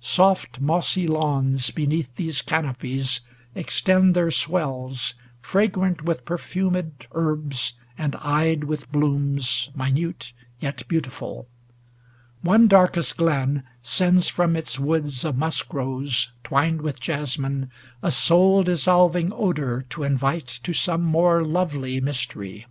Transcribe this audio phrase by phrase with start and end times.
[0.00, 3.22] Soft mossy lawns Beneath these canopies
[3.54, 11.48] extend their swells, Fragrant with perfumed herbs, and eyed with blooms 450 Minute yet beautiful.
[12.42, 17.70] One darkest glen Sends from its woods of musk rose twin'^ with jasmine
[18.02, 22.66] A soul dissolving odor to invite To some more lovely mystery.